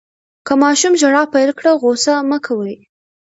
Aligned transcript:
که 0.45 0.53
ماشوم 0.63 0.93
ژړا 1.01 1.23
پیل 1.33 1.51
کړه، 1.59 1.71
غوصه 1.81 2.13
مه 2.29 2.37
کوئ. 2.45 2.75